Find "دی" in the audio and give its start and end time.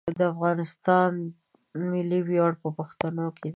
3.49-3.49